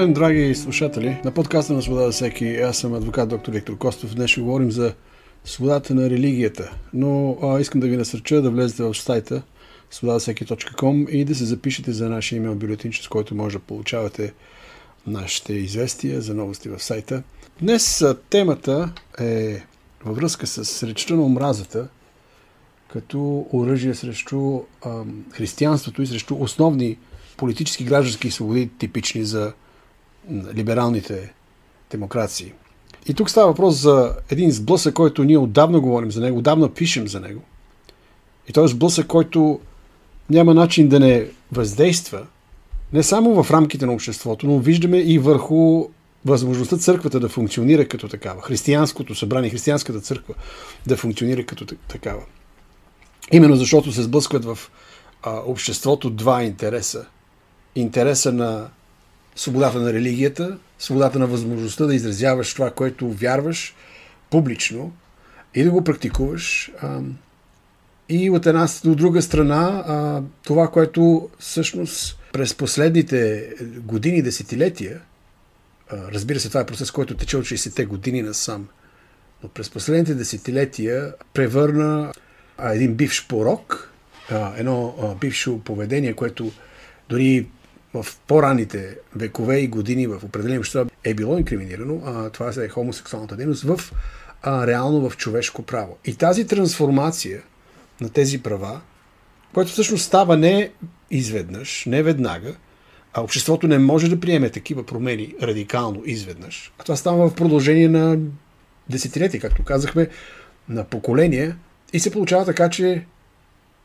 ден, 0.00 0.12
драги 0.12 0.54
слушатели. 0.54 1.20
На 1.24 1.30
подкаста 1.30 1.72
на 1.72 1.82
Свобода 1.82 2.06
за 2.06 2.12
всеки. 2.12 2.56
Аз 2.56 2.78
съм 2.78 2.94
адвокат 2.94 3.28
доктор 3.28 3.52
Виктор 3.52 3.78
Костов. 3.78 4.14
Днес 4.14 4.30
ще 4.30 4.40
говорим 4.40 4.70
за 4.70 4.94
свободата 5.44 5.94
на 5.94 6.10
религията. 6.10 6.72
Но 6.94 7.38
а, 7.42 7.60
искам 7.60 7.80
да 7.80 7.88
ви 7.88 7.96
насърча 7.96 8.42
да 8.42 8.50
влезете 8.50 8.82
в 8.82 8.94
сайта 8.94 9.42
свободавсеки.com 9.90 11.08
и 11.08 11.24
да 11.24 11.34
се 11.34 11.44
запишете 11.44 11.92
за 11.92 12.08
нашия 12.08 12.36
имейл 12.36 12.54
бюлетин, 12.54 12.92
с 12.92 13.08
който 13.08 13.34
може 13.34 13.58
да 13.58 13.64
получавате 13.64 14.32
нашите 15.06 15.52
известия 15.52 16.20
за 16.20 16.34
новости 16.34 16.68
в 16.68 16.82
сайта. 16.82 17.22
Днес 17.62 18.04
темата 18.30 18.92
е 19.20 19.62
във 20.04 20.16
връзка 20.16 20.46
с 20.46 20.82
речта 20.82 21.14
на 21.14 21.22
омразата 21.22 21.88
като 22.88 23.46
оръжие 23.52 23.94
срещу 23.94 24.60
а, 24.84 25.02
християнството 25.32 26.02
и 26.02 26.06
срещу 26.06 26.36
основни 26.40 26.98
политически 27.36 27.84
граждански 27.84 28.30
свободи, 28.30 28.70
типични 28.78 29.24
за 29.24 29.52
либералните 30.54 31.32
демокрации. 31.90 32.52
И 33.06 33.14
тук 33.14 33.30
става 33.30 33.46
въпрос 33.46 33.74
за 33.74 34.16
един 34.30 34.50
сблъсък, 34.50 34.94
който 34.94 35.24
ние 35.24 35.38
отдавна 35.38 35.80
говорим 35.80 36.10
за 36.10 36.20
него, 36.20 36.38
отдавна 36.38 36.74
пишем 36.74 37.08
за 37.08 37.20
него. 37.20 37.42
И 38.48 38.52
този 38.52 38.74
сблъсък, 38.74 39.06
който 39.06 39.60
няма 40.30 40.54
начин 40.54 40.88
да 40.88 41.00
не 41.00 41.26
въздейства 41.52 42.26
не 42.92 43.02
само 43.02 43.42
в 43.42 43.50
рамките 43.50 43.86
на 43.86 43.92
обществото, 43.92 44.46
но 44.46 44.58
виждаме 44.58 44.98
и 44.98 45.18
върху 45.18 45.88
възможността 46.24 46.76
църквата 46.76 47.20
да 47.20 47.28
функционира 47.28 47.88
като 47.88 48.08
такава. 48.08 48.42
Християнското 48.42 49.14
събрание, 49.14 49.50
християнската 49.50 50.00
църква 50.00 50.34
да 50.86 50.96
функционира 50.96 51.46
като 51.46 51.66
такава. 51.66 52.22
Именно 53.32 53.56
защото 53.56 53.92
се 53.92 54.02
сблъскват 54.02 54.44
в 54.44 54.58
а, 55.22 55.40
обществото 55.46 56.10
два 56.10 56.42
интереса– 56.42 57.06
интереса 57.74 58.32
на 58.32 58.68
свободата 59.40 59.78
на 59.78 59.92
религията, 59.92 60.58
свободата 60.78 61.18
на 61.18 61.26
възможността 61.26 61.86
да 61.86 61.94
изразяваш 61.94 62.54
това, 62.54 62.70
което 62.70 63.08
вярваш 63.08 63.74
публично 64.30 64.92
и 65.54 65.64
да 65.64 65.70
го 65.70 65.84
практикуваш. 65.84 66.72
И 68.08 68.30
от 68.30 68.46
една 68.46 68.68
от 68.84 68.96
друга 68.96 69.22
страна, 69.22 70.22
това, 70.42 70.70
което 70.70 71.30
всъщност 71.38 72.18
през 72.32 72.54
последните 72.54 73.50
години, 73.62 74.22
десетилетия, 74.22 75.00
разбира 75.92 76.40
се, 76.40 76.48
това 76.48 76.60
е 76.60 76.66
процес, 76.66 76.90
който 76.90 77.16
тече 77.16 77.36
от 77.36 77.44
60-те 77.44 77.84
години 77.84 78.22
насам, 78.22 78.68
но 79.42 79.48
през 79.48 79.70
последните 79.70 80.14
десетилетия 80.14 81.14
превърна 81.34 82.12
един 82.62 82.94
бивш 82.94 83.26
порок, 83.26 83.92
едно 84.56 85.16
бившо 85.20 85.58
поведение, 85.58 86.12
което 86.12 86.52
дори 87.08 87.46
в 87.94 88.06
по-ранните 88.26 88.96
векове 89.16 89.58
и 89.58 89.68
години 89.68 90.06
в 90.06 90.20
определени 90.24 90.58
общества 90.58 90.86
е 91.04 91.14
било 91.14 91.38
инкриминирано, 91.38 92.02
а 92.04 92.30
това 92.30 92.52
е 92.64 92.68
хомосексуалната 92.68 93.36
дейност, 93.36 93.62
в, 93.62 93.80
а, 94.42 94.66
реално 94.66 95.10
в 95.10 95.16
човешко 95.16 95.62
право. 95.62 95.96
И 96.04 96.14
тази 96.14 96.46
трансформация 96.46 97.42
на 98.00 98.10
тези 98.10 98.42
права, 98.42 98.80
което 99.54 99.70
всъщност 99.70 100.04
става 100.04 100.36
не 100.36 100.70
изведнъж, 101.10 101.84
не 101.86 102.02
веднага, 102.02 102.54
а 103.12 103.22
обществото 103.22 103.68
не 103.68 103.78
може 103.78 104.08
да 104.08 104.20
приеме 104.20 104.50
такива 104.50 104.86
промени 104.86 105.34
радикално 105.42 106.02
изведнъж. 106.04 106.72
А 106.78 106.82
това 106.82 106.96
става 106.96 107.28
в 107.28 107.34
продължение 107.34 107.88
на 107.88 108.18
десетилетия, 108.88 109.40
както 109.40 109.64
казахме, 109.64 110.08
на 110.68 110.84
поколения. 110.84 111.56
И 111.92 112.00
се 112.00 112.10
получава 112.10 112.44
така, 112.44 112.70
че 112.70 113.04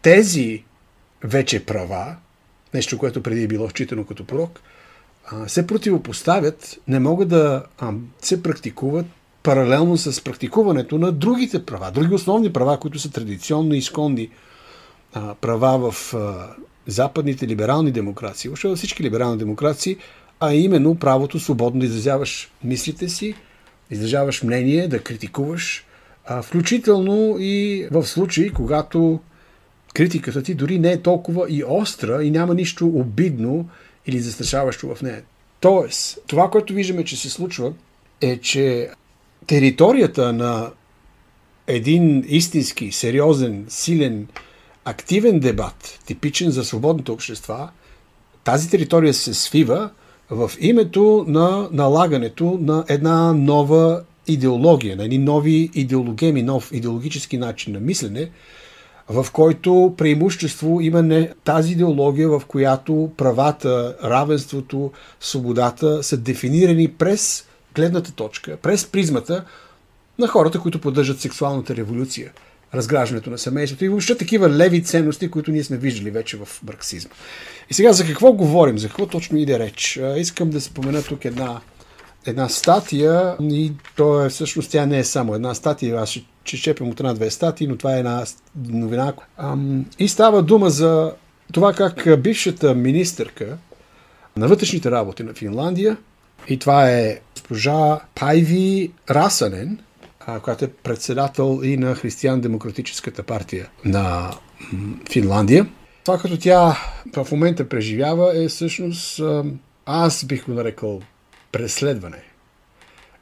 тези 0.02 0.64
вече 1.24 1.66
права, 1.66 2.16
нещо, 2.76 2.98
което 2.98 3.24
преди 3.24 3.44
е 3.44 3.48
било 3.48 3.70
считано 3.70 4.06
като 4.06 4.26
порок, 4.26 4.60
се 5.48 5.68
противопоставят, 5.68 6.80
не 6.88 7.00
могат 7.00 7.30
да 7.30 7.64
се 8.22 8.44
практикуват 8.44 9.06
паралелно 9.44 9.98
с 9.98 10.24
практикуването 10.24 10.98
на 10.98 11.12
другите 11.12 11.66
права, 11.66 11.92
други 11.92 12.14
основни 12.16 12.54
права, 12.54 12.80
които 12.80 13.00
са 13.00 13.12
традиционно 13.12 13.74
изконни 13.74 14.30
права 15.42 15.92
в 15.92 16.14
западните 16.88 17.48
либерални 17.48 17.92
демокрации, 17.92 18.50
въобще 18.50 18.68
във 18.68 18.78
всички 18.78 19.04
либерални 19.04 19.38
демокрации, 19.38 19.98
а 20.40 20.54
именно 20.54 20.96
правото 20.96 21.40
свободно 21.40 21.80
да 21.80 21.86
изразяваш 21.86 22.52
мислите 22.64 23.10
си, 23.10 23.36
изразяваш 23.92 24.44
мнение, 24.44 24.88
да 24.88 25.04
критикуваш, 25.04 25.86
включително 26.44 27.36
и 27.40 27.88
в 27.92 28.06
случаи, 28.06 28.54
когато 28.54 29.20
критиката 29.96 30.44
ти 30.44 30.54
дори 30.54 30.80
не 30.80 30.92
е 30.92 31.02
толкова 31.02 31.46
и 31.50 31.64
остра 31.68 32.24
и 32.24 32.32
няма 32.32 32.54
нищо 32.54 32.88
обидно 32.88 33.70
или 34.06 34.20
застрашаващо 34.20 34.96
в 34.96 35.02
нея. 35.02 35.24
Тоест, 35.60 36.20
това, 36.28 36.50
което 36.50 36.74
виждаме, 36.74 37.04
че 37.04 37.18
се 37.18 37.30
случва, 37.30 37.74
е, 38.22 38.38
че 38.38 38.90
територията 39.48 40.34
на 40.34 40.72
един 41.68 42.26
истински, 42.28 42.92
сериозен, 42.92 43.66
силен, 43.70 44.28
активен 44.86 45.40
дебат, 45.40 46.00
типичен 46.06 46.52
за 46.52 46.66
свободните 46.66 47.12
общества, 47.12 47.70
тази 48.44 48.70
територия 48.70 49.14
се 49.14 49.34
свива 49.34 49.90
в 50.30 50.52
името 50.60 51.26
на 51.28 51.70
налагането 51.72 52.60
на 52.62 52.86
една 52.90 53.34
нова 53.34 54.04
идеология, 54.28 54.96
на 54.96 55.04
едни 55.04 55.18
нови 55.18 55.70
идеологеми, 55.74 56.44
нов 56.44 56.70
идеологически 56.74 57.38
начин 57.38 57.74
на 57.74 57.80
мислене, 57.80 58.30
в 59.10 59.28
който 59.34 59.94
преимущество 59.98 60.82
има 60.82 61.04
не 61.04 61.30
тази 61.44 61.72
идеология, 61.72 62.30
в 62.30 62.42
която 62.48 63.12
правата, 63.18 63.96
равенството, 64.04 64.92
свободата 65.20 66.04
са 66.04 66.18
дефинирани 66.18 66.88
през 66.88 67.46
гледната 67.76 68.12
точка, 68.12 68.58
през 68.58 68.86
призмата 68.86 69.46
на 70.20 70.28
хората, 70.28 70.60
които 70.60 70.82
поддържат 70.82 71.22
сексуалната 71.22 71.76
революция, 71.76 72.32
разграждането 72.74 73.30
на 73.30 73.38
семейството 73.38 73.86
и 73.86 73.90
въобще 73.90 74.18
такива 74.18 74.50
леви 74.50 74.84
ценности, 74.84 75.32
които 75.32 75.52
ние 75.52 75.64
сме 75.64 75.78
виждали 75.78 76.12
вече 76.12 76.38
в 76.38 76.48
марксизма. 76.64 77.12
И 77.70 77.74
сега 77.74 77.94
за 77.94 78.06
какво 78.06 78.34
говорим, 78.34 78.78
за 78.78 78.88
какво 78.88 79.08
точно 79.08 79.38
иде 79.38 79.60
реч? 79.60 80.00
Искам 80.18 80.50
да 80.50 80.62
спомена 80.62 81.04
тук 81.04 81.26
една 81.26 81.62
една 82.26 82.50
статия 82.50 83.36
и 83.42 83.72
то 83.96 84.26
е 84.26 84.30
всъщност 84.30 84.72
тя 84.72 84.86
не 84.86 85.00
е 85.00 85.04
само 85.04 85.36
една 85.36 85.54
статия, 85.54 86.02
аз 86.02 86.10
ще, 86.10 86.58
чепям 86.58 86.90
от 86.90 87.00
една-две 87.00 87.32
статии, 87.32 87.68
но 87.68 87.78
това 87.78 87.96
е 87.96 88.00
една 88.00 88.26
новина. 88.56 89.14
И 90.00 90.08
става 90.08 90.44
дума 90.44 90.70
за 90.70 91.14
това 91.54 91.74
как 91.74 92.22
бившата 92.22 92.76
министърка 92.76 93.58
на 94.38 94.48
вътрешните 94.48 94.92
работи 94.92 95.24
на 95.24 95.34
Финландия 95.34 95.98
и 96.48 96.60
това 96.60 96.90
е 96.90 97.20
госпожа 97.34 98.00
Пайви 98.16 98.92
Расанен, 99.10 99.80
която 100.44 100.66
е 100.66 100.68
председател 100.68 101.60
и 101.64 101.78
на 101.78 101.96
Християн-демократическата 101.96 103.24
партия 103.24 103.70
на 103.86 104.32
Финландия. 105.12 105.68
Това, 106.04 106.18
като 106.18 106.38
тя 106.38 106.78
в 107.16 107.28
момента 107.32 107.70
преживява 107.70 108.44
е 108.44 108.48
всъщност, 108.48 109.22
аз 109.86 110.26
бих 110.26 110.46
го 110.46 110.54
нарекал 110.54 111.02
преследване, 111.56 112.24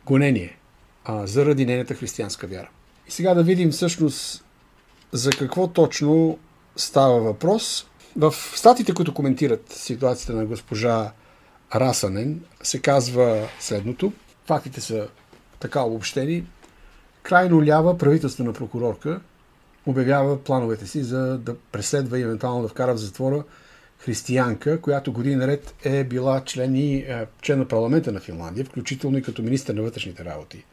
гонение 0.05 0.57
а, 1.05 1.27
заради 1.27 1.66
нейната 1.66 1.94
християнска 1.94 2.47
вяра. 2.47 2.69
И 3.07 3.11
сега 3.11 3.33
да 3.33 3.44
видим 3.44 3.71
всъщност 3.71 4.45
за 5.11 5.29
какво 5.29 5.67
точно 5.67 6.39
става 6.75 7.19
въпрос. 7.19 7.88
В 8.16 8.33
статите, 8.55 8.94
които 8.94 9.13
коментират 9.13 9.71
ситуацията 9.71 10.33
на 10.33 10.45
госпожа 10.45 11.11
Расанен, 11.75 12.41
се 12.63 12.79
казва 12.79 13.47
следното. 13.59 14.13
Фактите 14.45 14.81
са 14.81 15.07
така 15.59 15.81
обобщени. 15.81 16.45
Крайно 17.24 17.65
лява 17.65 17.97
правителствена 17.97 18.53
прокурорка 18.53 19.21
обявява 19.85 20.44
плановете 20.44 20.88
си 20.88 21.03
за 21.03 21.38
да 21.38 21.56
преследва 21.71 22.18
и 22.18 22.21
евентуално 22.21 22.62
да 22.62 22.68
вкара 22.68 22.94
в 22.94 22.97
затвора 22.97 23.44
християнка, 24.05 24.81
която 24.81 25.13
години 25.13 25.35
наред 25.35 25.75
е 25.83 26.03
била 26.03 26.44
член, 26.45 26.75
и, 26.75 26.95
е, 26.95 27.25
член 27.41 27.59
на 27.59 27.67
парламента 27.67 28.11
на 28.11 28.19
Финландия, 28.19 28.65
включително 28.65 29.17
и 29.17 29.21
като 29.21 29.44
министър 29.44 29.73
на 29.73 29.81
вътрешните 29.81 30.25
работи 30.25 30.65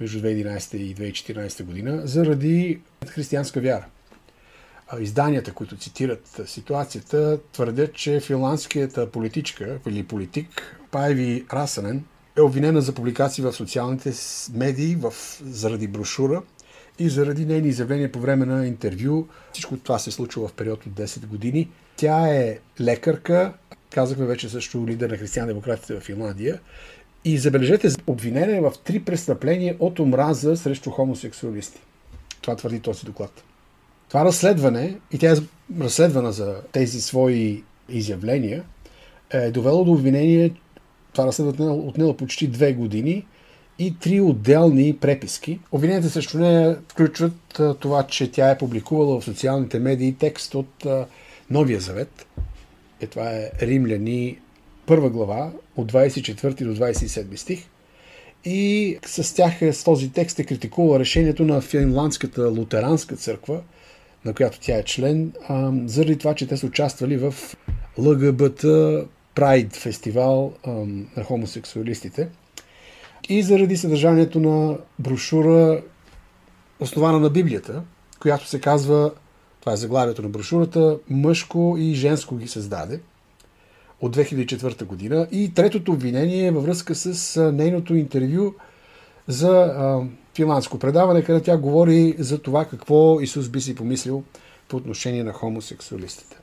между 0.00 0.20
2011 0.20 0.76
и 0.76 0.94
2014 0.94 1.64
година, 1.64 2.00
заради 2.04 2.80
християнска 3.06 3.60
вяра. 3.60 3.86
Изданията, 5.00 5.52
които 5.52 5.76
цитират 5.76 6.40
ситуацията, 6.46 7.38
твърдят, 7.52 7.94
че 7.94 8.20
финландската 8.20 9.10
политичка 9.10 9.78
или 9.88 10.02
политик 10.02 10.78
Пайви 10.90 11.44
Расанен 11.52 12.04
е 12.36 12.40
обвинена 12.40 12.80
за 12.80 12.94
публикации 12.94 13.44
в 13.44 13.52
социалните 13.52 14.12
медии 14.54 14.96
в, 14.96 15.14
заради 15.42 15.88
брошура 15.88 16.42
и 16.98 17.08
заради 17.08 17.46
нейни 17.46 17.68
изявления 17.68 18.12
по 18.12 18.18
време 18.18 18.46
на 18.46 18.66
интервю. 18.66 19.26
Всичко 19.52 19.76
това 19.76 19.98
се 19.98 20.10
случва 20.10 20.48
в 20.48 20.52
период 20.52 20.86
от 20.86 20.92
10 20.92 21.26
години– 21.26 21.70
тя 21.96 22.28
е 22.28 22.58
лекарка, 22.80 23.52
казахме 23.90 24.26
вече 24.26 24.48
също 24.48 24.86
лидер 24.88 25.10
на 25.10 25.16
християн-демократите 25.16 25.94
в 25.94 26.00
Финландия. 26.00 26.60
И 27.24 27.38
забележете, 27.38 27.88
обвинена 28.06 28.56
е 28.56 28.60
в 28.60 28.72
три 28.84 29.00
престъпления 29.00 29.76
от 29.78 29.98
омраза 29.98 30.56
срещу 30.56 30.90
хомосексуалисти. 30.90 31.80
Това 32.40 32.56
твърди 32.56 32.80
този 32.80 33.06
доклад. 33.06 33.44
Това 34.08 34.24
разследване, 34.24 34.96
и 35.12 35.18
тя 35.18 35.32
е 35.32 35.36
разследвана 35.80 36.32
за 36.32 36.56
тези 36.72 37.00
свои 37.00 37.62
изявления, 37.88 38.64
е 39.30 39.50
довело 39.50 39.84
до 39.84 39.92
обвинение, 39.92 40.52
Това 41.12 41.26
разследване 41.26 41.70
отнело 41.70 42.16
почти 42.16 42.48
две 42.48 42.72
години 42.72 43.26
и 43.78 43.98
три 43.98 44.20
отделни 44.20 44.96
преписки. 44.96 45.60
Обвиненията 45.72 46.10
срещу 46.10 46.38
нея 46.38 46.78
включват 46.88 47.60
това, 47.80 48.06
че 48.06 48.30
тя 48.30 48.50
е 48.50 48.58
публикувала 48.58 49.20
в 49.20 49.24
социалните 49.24 49.78
медии 49.78 50.14
текст 50.18 50.54
от 50.54 50.86
Новия 51.54 51.80
завет. 51.80 52.26
Е, 53.00 53.06
това 53.06 53.30
е 53.30 53.50
Римляни 53.62 54.38
първа 54.86 55.10
глава 55.10 55.52
от 55.76 55.92
24 55.92 56.64
до 56.64 56.76
27 56.84 57.36
стих. 57.36 57.66
И 58.44 58.98
с 59.06 59.34
тях 59.34 59.62
е, 59.62 59.72
с 59.72 59.84
този 59.84 60.12
текст 60.12 60.38
е 60.38 60.44
критикувала 60.44 60.98
решението 60.98 61.44
на 61.44 61.60
Финландската 61.60 62.48
лутеранска 62.48 63.16
църква, 63.16 63.60
на 64.24 64.34
която 64.34 64.60
тя 64.60 64.76
е 64.76 64.82
член, 64.82 65.32
заради 65.86 66.18
това, 66.18 66.34
че 66.34 66.46
те 66.46 66.56
са 66.56 66.66
участвали 66.66 67.16
в 67.16 67.34
ЛГБТ 67.98 68.64
Прайд 69.34 69.76
фестивал 69.76 70.52
на 71.16 71.24
хомосексуалистите 71.24 72.28
и 73.28 73.42
заради 73.42 73.76
съдържанието 73.76 74.40
на 74.40 74.78
брошура, 74.98 75.82
основана 76.80 77.20
на 77.20 77.30
Библията, 77.30 77.82
която 78.20 78.46
се 78.46 78.60
казва, 78.60 79.12
това 79.64 79.72
е 79.72 79.76
заглавието 79.76 80.22
на 80.22 80.28
брошурата, 80.28 80.98
Мъжко 81.10 81.76
и 81.78 81.94
женско 81.94 82.36
ги 82.36 82.48
създаде 82.48 83.00
от 84.00 84.16
2004 84.16 84.84
година. 84.84 85.26
И 85.32 85.54
третото 85.54 85.92
обвинение 85.92 86.46
е 86.46 86.50
във 86.50 86.64
връзка 86.64 86.94
с 86.94 87.52
нейното 87.52 87.94
интервю 87.94 88.54
за 89.28 89.50
а, 89.50 90.00
финландско 90.34 90.78
предаване, 90.78 91.22
където 91.22 91.44
тя 91.44 91.56
говори 91.56 92.14
за 92.18 92.38
това 92.38 92.64
какво 92.64 93.20
Исус 93.20 93.48
би 93.48 93.60
си 93.60 93.74
помислил 93.74 94.22
по 94.68 94.76
отношение 94.76 95.24
на 95.24 95.32
хомосексуалистите. 95.32 96.36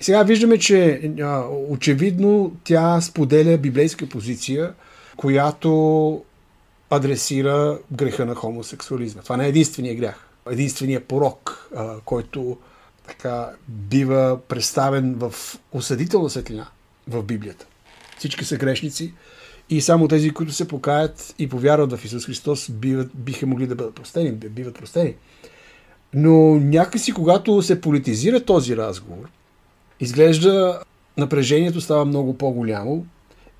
И 0.00 0.04
сега 0.04 0.22
виждаме, 0.22 0.58
че 0.58 1.10
а, 1.22 1.44
очевидно 1.68 2.52
тя 2.64 3.00
споделя 3.00 3.58
библейска 3.58 4.08
позиция, 4.08 4.72
която 5.16 6.22
адресира 6.90 7.78
греха 7.92 8.26
на 8.26 8.34
хомосексуализма. 8.34 9.22
Това 9.22 9.36
не 9.36 9.44
е 9.44 9.48
единствения 9.48 9.94
грях, 9.94 10.25
единствения 10.50 11.00
порок, 11.00 11.70
а, 11.76 12.00
който 12.04 12.56
така 13.06 13.50
бива 13.68 14.38
представен 14.48 15.14
в 15.14 15.34
осъдителна 15.72 16.30
светлина 16.30 16.66
в 17.08 17.22
Библията. 17.22 17.66
Всички 18.18 18.44
са 18.44 18.56
грешници 18.56 19.14
и 19.70 19.80
само 19.80 20.08
тези, 20.08 20.30
които 20.30 20.52
се 20.52 20.68
покаят 20.68 21.34
и 21.38 21.48
повярват 21.48 21.92
в 21.92 22.04
Исус 22.04 22.26
Христос, 22.26 22.70
биват, 22.70 23.10
биха 23.14 23.46
могли 23.46 23.66
да 23.66 23.74
бъдат 23.74 23.94
простени, 23.94 24.32
биват 24.32 24.74
простени. 24.74 25.14
Но 26.14 26.54
някакси, 26.54 27.12
когато 27.12 27.62
се 27.62 27.80
политизира 27.80 28.44
този 28.44 28.76
разговор, 28.76 29.28
изглежда 30.00 30.80
напрежението 31.16 31.80
става 31.80 32.04
много 32.04 32.38
по-голямо 32.38 33.06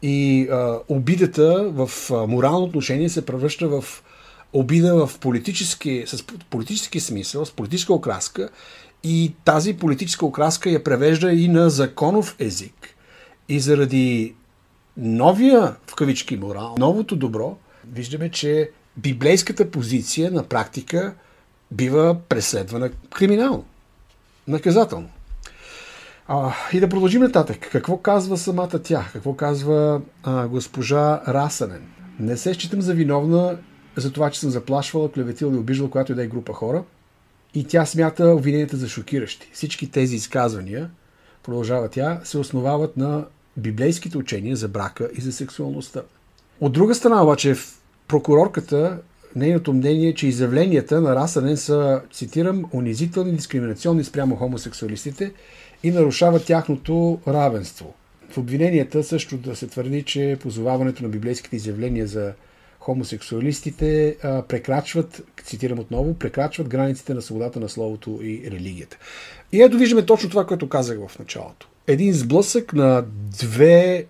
и 0.03 0.49
а, 0.51 0.79
обидата 0.89 1.71
в 1.71 1.91
а, 2.11 2.27
морално 2.27 2.65
отношение 2.65 3.09
се 3.09 3.27
превръща 3.27 3.69
в 3.69 3.85
обида 4.57 5.07
в 5.07 5.19
политически, 5.19 6.05
с 6.07 6.23
политически 6.51 7.01
смисъл, 7.01 7.45
с 7.45 7.51
политическа 7.51 7.95
окраска 7.95 8.49
и 9.05 9.35
тази 9.45 9.77
политическа 9.77 10.27
окраска 10.27 10.71
я 10.71 10.85
превежда 10.85 11.33
и 11.33 11.49
на 11.49 11.71
законов 11.71 12.37
език. 12.39 12.89
И 13.49 13.61
заради 13.61 14.35
новия, 14.97 15.75
в 15.87 15.95
кавички, 15.95 16.37
морал, 16.37 16.75
новото 16.79 17.17
добро, 17.17 17.57
виждаме, 17.93 18.31
че 18.31 18.71
библейската 18.97 19.71
позиция 19.71 20.31
на 20.31 20.43
практика 20.43 21.15
бива 21.71 22.17
преследвана 22.29 22.91
криминално, 23.11 23.65
наказателно. 24.49 25.09
А, 26.29 26.55
и 26.73 26.81
да 26.81 26.89
продължим 26.89 27.23
нататък. 27.23 27.69
Какво 27.73 27.97
казва 27.97 28.37
самата 28.37 28.83
тя? 28.83 29.09
Какво 29.13 29.35
казва 29.35 30.01
а, 30.23 30.49
госпожа 30.49 31.23
Расанен? 31.29 31.87
Не 32.21 32.37
се 32.37 32.55
считам 32.55 32.83
за 32.83 32.95
виновна 32.95 33.59
за 33.97 34.13
това, 34.13 34.31
че 34.31 34.41
съм 34.41 34.51
заплашвала, 34.51 35.13
клеветила 35.13 35.55
и 35.55 35.59
обиждала 35.59 35.91
която 35.91 36.13
и 36.13 36.15
да 36.15 36.25
е 36.25 36.27
група 36.27 36.53
хора. 36.53 36.85
И 37.55 37.65
тя 37.65 37.87
смята 37.87 38.27
обвиненията 38.27 38.77
за 38.77 38.89
шокиращи. 38.89 39.51
Всички 39.53 39.91
тези 39.91 40.17
изказвания, 40.17 40.91
продължава 41.43 41.89
тя, 41.89 42.21
се 42.25 42.39
основават 42.39 42.97
на 42.97 43.25
библейските 43.57 44.19
учения 44.19 44.57
за 44.57 44.69
брака 44.69 45.11
и 45.19 45.21
за 45.21 45.33
сексуалността. 45.33 46.03
От 46.61 46.73
друга 46.73 46.95
страна 46.95 47.23
обаче, 47.23 47.55
прокурорката, 48.09 48.99
нейното 49.37 49.73
мнение 49.73 50.09
е, 50.09 50.15
че 50.15 50.27
изявленията 50.27 51.01
на 51.01 51.17
Расанен 51.17 51.57
са, 51.57 52.01
цитирам, 52.13 52.65
унизителни, 52.73 53.33
дискриминационни 53.33 54.05
спрямо 54.05 54.37
хомосексуалистите 54.37 55.33
и 55.83 55.91
нарушават 55.91 56.45
тяхното 56.45 57.19
равенство. 57.29 57.95
В 58.31 58.39
обвиненията 58.39 59.05
също 59.05 59.37
да 59.37 59.57
се 59.57 59.67
твърди, 59.67 60.03
че 60.03 60.39
позоваването 60.41 61.03
на 61.03 61.09
библейските 61.09 61.57
изявления 61.57 62.07
за 62.07 62.33
хомосексуалистите 62.87 64.17
а, 64.23 64.43
прекрачват, 64.43 65.23
цитирам 65.45 65.79
отново, 65.79 66.15
прекрачват 66.15 66.69
границите 66.69 67.15
на 67.15 67.23
свободата 67.23 67.61
на 67.61 67.69
словото 67.69 68.21
и 68.23 68.51
религията. 68.51 68.97
И 69.53 69.63
ето 69.63 69.79
виждаме 69.79 70.07
точно 70.07 70.31
това, 70.31 70.47
което 70.47 70.69
казах 70.69 70.99
в 71.09 71.19
началото. 71.19 71.69
Един 71.87 72.13
сблъсък 72.13 72.73
на 72.73 73.05
две 73.41 74.07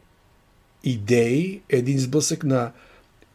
идеи, 0.84 1.60
един 1.68 1.98
сблъсък 1.98 2.44
на 2.44 2.72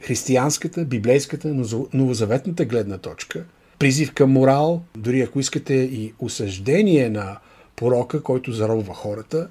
християнската, 0.02 0.86
библейската, 0.86 1.48
новозаветната 1.94 2.66
гледна 2.66 2.98
точка, 2.98 3.44
призив 3.80 4.14
към 4.14 4.32
морал, 4.32 4.82
дори 4.98 5.22
ако 5.22 5.40
искате 5.40 5.74
и 5.74 6.14
осъждение 6.20 7.10
на 7.10 7.38
порока, 7.76 8.24
който 8.24 8.52
заробва 8.52 8.94
хората, 8.94 9.48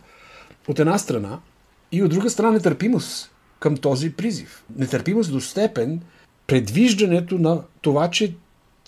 от 0.69 0.79
една 0.79 0.99
страна, 0.99 1.41
и 1.93 2.03
от 2.03 2.11
друга 2.11 2.31
страна 2.31 2.53
нетърпимост 2.53 3.31
към 3.61 3.77
този 3.77 4.12
призив. 4.12 4.65
Нетърпимост 4.77 5.33
до 5.33 5.41
степен 5.41 6.01
предвиждането 6.47 7.39
на 7.39 7.62
това, 7.81 8.11
че 8.11 8.35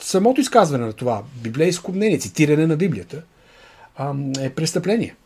самото 0.00 0.40
изказване 0.40 0.86
на 0.86 0.92
това 0.92 1.22
библейско 1.42 1.92
мнение, 1.92 2.18
цитиране 2.18 2.66
на 2.66 2.76
Библията, 2.76 3.22
е 4.40 4.50
престъпление. 4.50 5.16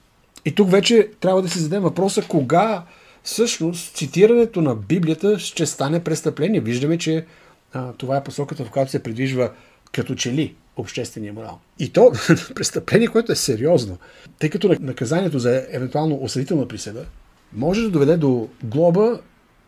И 0.44 0.54
тук 0.54 0.70
вече 0.70 1.08
трябва 1.20 1.42
да 1.42 1.48
си 1.48 1.58
зададем 1.58 1.82
въпроса 1.82 2.22
кога 2.28 2.84
всъщност 3.22 3.96
цитирането 3.96 4.60
на 4.60 4.74
Библията 4.74 5.38
ще 5.38 5.66
стане 5.66 6.04
престъпление. 6.04 6.60
Виждаме, 6.60 6.98
че 6.98 7.26
а, 7.72 7.92
това 7.92 8.16
е 8.16 8.24
посоката, 8.24 8.64
в 8.64 8.70
която 8.70 8.90
се 8.90 9.02
придвижва 9.02 9.50
като 9.92 10.14
че 10.14 10.32
ли 10.32 10.54
обществения 10.76 11.32
морал. 11.32 11.58
И 11.78 11.92
то 11.92 12.12
престъпление, 12.54 13.08
което 13.08 13.32
е 13.32 13.36
сериозно, 13.36 13.98
тъй 14.38 14.50
като 14.50 14.76
наказанието 14.80 15.38
за 15.38 15.66
евентуално 15.70 16.18
осъдителна 16.22 16.68
присъда 16.68 17.06
може 17.52 17.82
да 17.82 17.90
доведе 17.90 18.16
до 18.16 18.48
глоба 18.64 19.20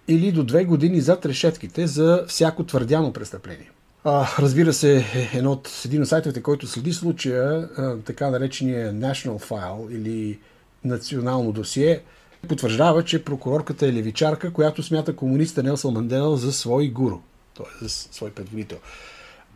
или 0.09 0.33
до 0.33 0.45
две 0.45 0.65
години 0.65 1.01
зад 1.01 1.27
решетките 1.27 1.87
за 1.87 2.25
всяко 2.29 2.65
твърдяно 2.65 3.13
престъпление. 3.13 3.71
А, 4.05 4.27
разбира 4.39 4.73
се, 4.73 5.05
едно 5.35 5.53
от, 5.53 5.83
един 5.85 6.03
от 6.03 6.09
сайтовете, 6.09 6.43
който 6.43 6.67
следи 6.67 6.93
случая, 6.93 7.69
така 8.05 8.31
наречения 8.31 8.95
National 8.95 9.49
File 9.49 9.91
или 9.91 10.39
национално 10.85 11.53
досие, 11.53 12.01
потвърждава, 12.49 13.05
че 13.05 13.25
прокурорката 13.25 13.87
е 13.87 13.93
левичарка, 13.93 14.53
която 14.53 14.83
смята 14.83 15.17
комуниста 15.17 15.63
Нелсън 15.63 15.95
Мандела 15.95 16.37
за 16.37 16.53
свой 16.53 16.89
гуру, 16.89 17.19
т.е. 17.57 17.85
за 17.85 17.89
свой 17.89 18.31
предводител. 18.31 18.79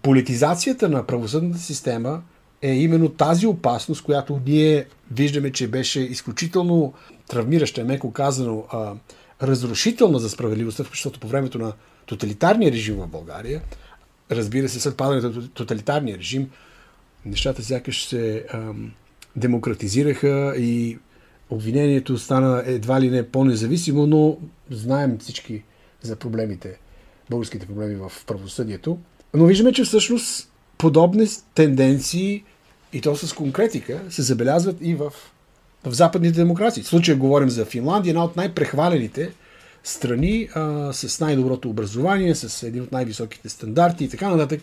Политизацията 0.02 0.88
на 0.88 1.06
правосъдната 1.06 1.58
система 1.58 2.22
е 2.62 2.74
именно 2.74 3.08
тази 3.08 3.46
опасност, 3.46 4.02
която 4.02 4.40
ние 4.46 4.86
виждаме, 5.10 5.52
че 5.52 5.68
беше 5.68 6.00
изключително 6.00 6.92
травмираща, 7.28 7.84
меко 7.84 8.12
казано, 8.12 8.64
а, 8.72 8.92
разрушителна 9.42 10.18
за 10.18 10.30
справедливостта, 10.30 10.84
защото 10.90 11.20
по 11.20 11.28
времето 11.28 11.58
на 11.58 11.72
тоталитарния 12.06 12.72
режим 12.72 12.96
в 12.96 13.08
България, 13.08 13.62
разбира 14.30 14.68
се, 14.68 14.80
след 14.80 14.96
падането 14.96 15.40
на 15.40 15.48
тоталитарния 15.48 16.18
режим, 16.18 16.50
нещата 17.24 17.62
сякаш 17.62 18.06
се 18.06 18.46
ам, 18.54 18.92
демократизираха 19.36 20.54
и 20.56 20.98
обвинението 21.50 22.18
стана 22.18 22.62
едва 22.66 23.00
ли 23.00 23.10
не 23.10 23.28
по-независимо, 23.28 24.06
но 24.06 24.38
знаем 24.70 25.18
всички 25.18 25.62
за 26.02 26.16
проблемите, 26.16 26.78
българските 27.30 27.66
проблеми 27.66 27.94
в 27.94 28.12
правосъдието. 28.26 28.98
Но 29.34 29.46
виждаме, 29.46 29.72
че 29.72 29.84
всъщност 29.84 30.52
подобни 30.78 31.26
тенденции, 31.54 32.44
и 32.92 33.00
то 33.00 33.16
с 33.16 33.32
конкретика, 33.32 34.00
се 34.10 34.22
забелязват 34.22 34.76
и 34.80 34.94
в, 34.94 35.12
в 35.84 35.92
западните 35.92 36.36
демокрации. 36.36 36.82
В 36.82 36.86
случая 36.86 37.16
говорим 37.16 37.50
за 37.50 37.64
Финландия, 37.64 38.10
една 38.10 38.24
от 38.24 38.36
най-прехвалените 38.36 39.32
страни 39.84 40.48
а, 40.54 40.92
с 40.92 41.20
най-доброто 41.20 41.70
образование, 41.70 42.34
с 42.34 42.62
един 42.62 42.82
от 42.82 42.92
най-високите 42.92 43.48
стандарти 43.48 44.04
и 44.04 44.08
така 44.08 44.28
нататък. 44.28 44.60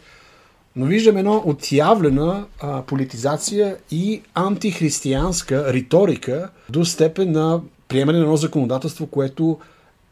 Но 0.76 0.86
виждаме 0.86 1.20
едно 1.20 1.44
отявлена 1.46 2.46
а, 2.60 2.82
политизация 2.82 3.78
и 3.92 4.22
антихристиянска 4.34 5.74
риторика 5.74 6.50
до 6.70 6.86
степен 6.86 7.32
на 7.32 7.62
приемане 7.88 8.18
на 8.18 8.24
едно 8.24 8.38
законодателство, 8.38 9.08
което 9.08 9.60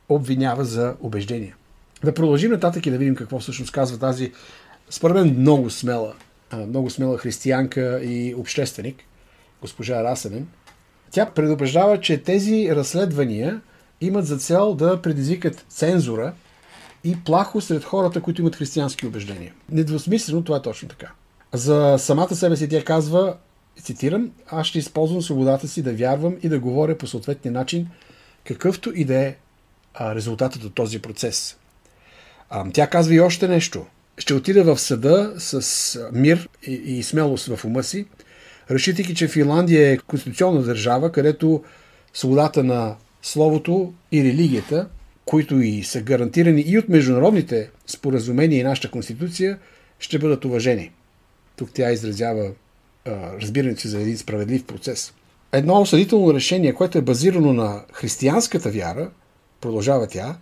обвинява 0.09 0.65
за 0.65 0.95
убеждения. 1.01 1.55
Да 2.03 2.13
продължим 2.13 2.51
нататък 2.51 2.85
и 2.85 2.91
да 2.91 2.97
видим 2.97 3.15
какво 3.15 3.39
всъщност 3.39 3.71
казва 3.71 3.97
тази, 3.97 4.31
според 4.89 5.15
мен, 5.15 5.39
много 5.39 5.69
смела, 5.69 6.13
много 6.67 6.89
смела 6.89 7.17
християнка 7.17 7.99
и 8.03 8.35
общественик, 8.35 9.03
госпожа 9.61 10.03
Расенен. 10.03 10.47
Тя 11.11 11.25
предупреждава, 11.25 12.01
че 12.01 12.23
тези 12.23 12.75
разследвания 12.75 13.61
имат 14.01 14.25
за 14.25 14.37
цел 14.37 14.73
да 14.73 15.01
предизвикат 15.01 15.65
цензура 15.69 16.33
и 17.03 17.17
плахо 17.25 17.61
сред 17.61 17.83
хората, 17.83 18.21
които 18.21 18.41
имат 18.41 18.55
християнски 18.55 19.07
убеждения. 19.07 19.53
Недвусмислено 19.71 20.43
това 20.43 20.57
е 20.57 20.61
точно 20.61 20.89
така. 20.89 21.11
За 21.53 21.95
самата 21.99 22.35
себе 22.35 22.55
си 22.55 22.69
тя 22.69 22.83
казва, 22.83 23.35
цитирам, 23.81 24.31
аз 24.47 24.67
ще 24.67 24.79
използвам 24.79 25.21
свободата 25.21 25.67
си 25.67 25.81
да 25.81 25.93
вярвам 25.93 26.37
и 26.43 26.49
да 26.49 26.59
говоря 26.59 26.97
по 26.97 27.07
съответния 27.07 27.51
начин, 27.51 27.87
какъвто 28.43 28.91
и 28.95 29.05
да 29.05 29.15
е 29.15 29.35
резултатът 30.01 30.63
от 30.63 30.75
този 30.75 30.99
процес. 30.99 31.57
Тя 32.73 32.87
казва 32.87 33.15
и 33.15 33.19
още 33.19 33.47
нещо. 33.47 33.85
Ще 34.17 34.33
отида 34.33 34.63
в 34.63 34.79
съда 34.79 35.33
с 35.37 36.09
мир 36.13 36.49
и, 36.67 36.73
и 36.73 37.03
смелост 37.03 37.55
в 37.55 37.65
ума 37.65 37.83
си, 37.83 38.05
разчитайки, 38.71 39.15
че 39.15 39.27
Финландия 39.27 39.91
е 39.91 39.97
конституционна 39.97 40.61
държава, 40.61 41.11
където 41.11 41.63
свободата 42.13 42.63
на 42.63 42.95
словото 43.21 43.93
и 44.11 44.23
религията, 44.23 44.87
които 45.25 45.59
и 45.59 45.83
са 45.83 46.01
гарантирани 46.01 46.61
и 46.61 46.77
от 46.77 46.89
международните 46.89 47.69
споразумения 47.87 48.59
и 48.59 48.63
нашата 48.63 48.91
конституция, 48.91 49.57
ще 49.99 50.19
бъдат 50.19 50.45
уважени. 50.45 50.91
Тук 51.55 51.69
тя 51.73 51.91
изразява 51.91 52.51
разбирането 53.41 53.81
си 53.81 53.87
за 53.87 54.01
един 54.01 54.17
справедлив 54.17 54.63
процес. 54.63 55.13
Едно 55.51 55.81
осъдително 55.81 56.33
решение, 56.33 56.73
което 56.73 56.97
е 56.97 57.01
базирано 57.01 57.53
на 57.53 57.81
християнската 57.93 58.69
вяра, 58.69 59.09
продължава 59.61 60.07
тя, 60.07 60.37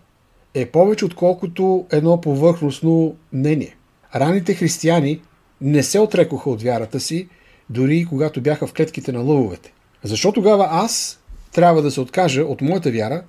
е 0.54 0.66
повече 0.66 1.06
отколкото 1.06 1.86
едно 1.92 2.22
повърхностно 2.22 3.16
мнение. 3.34 3.76
Раните 4.16 4.54
християни 4.54 5.22
не 5.62 5.84
се 5.84 6.00
отрекоха 6.00 6.50
от 6.50 6.62
вярата 6.62 7.00
си, 7.00 7.28
дори 7.70 8.06
когато 8.10 8.42
бяха 8.42 8.68
в 8.68 8.74
клетките 8.74 9.12
на 9.12 9.20
лъвовете. 9.20 9.74
Защо 10.04 10.32
тогава 10.32 10.68
аз 10.72 11.20
трябва 11.52 11.82
да 11.82 11.92
се 11.92 12.02
откажа 12.02 12.42
от 12.44 12.62
моята 12.62 12.92
вяра 12.92 13.24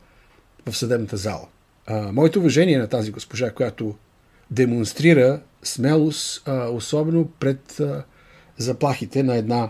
в 0.66 0.76
съдебната 0.76 1.16
зала? 1.16 1.46
А, 1.86 2.12
моето 2.12 2.38
уважение 2.38 2.78
на 2.78 2.88
тази 2.88 3.10
госпожа, 3.10 3.50
която 3.50 3.94
демонстрира 4.50 5.40
смелост, 5.62 6.48
а, 6.48 6.68
особено 6.68 7.28
пред 7.40 7.80
а, 7.80 8.04
заплахите 8.58 9.22
на 9.22 9.36
една 9.36 9.68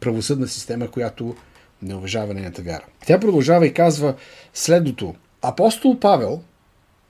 правосъдна 0.00 0.48
система, 0.48 0.88
която 0.88 1.36
не 1.82 1.94
уважава 1.94 2.34
нейната 2.34 2.62
вяра. 2.62 2.84
Тя 3.06 3.20
продължава 3.20 3.66
и 3.66 3.74
казва 3.74 4.14
следното. 4.54 5.14
Апостол 5.42 6.00
Павел 6.00 6.42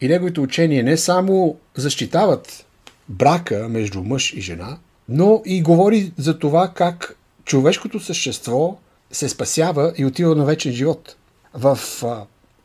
и 0.00 0.09
неговите 0.09 0.40
учения 0.40 0.85
не 0.85 0.97
само 0.97 1.59
защитават 1.75 2.66
брака 3.09 3.69
между 3.69 4.02
мъж 4.02 4.33
и 4.33 4.40
жена, 4.40 4.78
но 5.11 5.43
и 5.45 5.62
говори 5.62 6.12
за 6.19 6.38
това 6.38 6.69
как 6.75 7.17
човешкото 7.45 8.00
същество 8.00 8.79
се 9.12 9.29
спасява 9.29 9.93
и 9.97 10.05
отива 10.05 10.37
на 10.37 10.45
вечен 10.45 10.73
живот. 10.73 11.17
В 11.55 11.79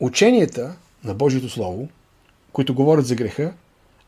ученията 0.00 0.76
на 1.04 1.14
Божието 1.14 1.48
Слово, 1.48 1.88
които 2.52 2.74
говорят 2.74 3.06
за 3.06 3.14
греха, 3.14 3.52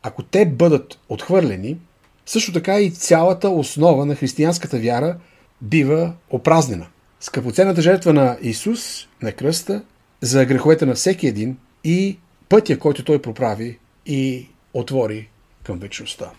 ако 0.03 0.23
те 0.23 0.45
бъдат 0.45 0.99
отхвърлени, 1.09 1.77
също 2.25 2.53
така 2.53 2.79
и 2.79 2.91
цялата 2.91 3.49
основа 3.49 4.05
на 4.05 4.15
християнската 4.15 4.79
вяра 4.79 5.17
бива 5.61 6.13
опразнена. 6.29 6.87
Скъпоценната 7.19 7.81
жертва 7.81 8.13
на 8.13 8.37
Исус 8.41 9.07
на 9.21 9.31
кръста 9.31 9.83
за 10.21 10.45
греховете 10.45 10.85
на 10.85 10.95
всеки 10.95 11.27
един 11.27 11.57
и 11.83 12.17
пътя, 12.49 12.79
който 12.79 13.03
той 13.03 13.21
проправи 13.21 13.79
и 14.05 14.47
отвори 14.73 15.29
към 15.63 15.79
вечността. 15.79 16.31